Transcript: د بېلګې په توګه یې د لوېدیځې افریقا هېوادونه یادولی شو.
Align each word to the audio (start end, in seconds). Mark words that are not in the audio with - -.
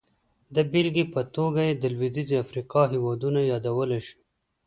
د 0.55 0.57
بېلګې 0.71 1.05
په 1.13 1.21
توګه 1.35 1.61
یې 1.67 1.73
د 1.77 1.83
لوېدیځې 1.93 2.35
افریقا 2.43 2.81
هېوادونه 2.93 3.39
یادولی 3.51 3.99
شو. 4.07 4.19